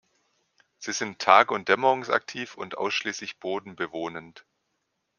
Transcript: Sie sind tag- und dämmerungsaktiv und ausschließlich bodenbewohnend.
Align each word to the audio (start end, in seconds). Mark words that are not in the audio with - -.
Sie 0.79 0.93
sind 0.93 1.19
tag- 1.19 1.51
und 1.51 1.69
dämmerungsaktiv 1.69 2.55
und 2.57 2.75
ausschließlich 2.75 3.37
bodenbewohnend. 3.39 4.47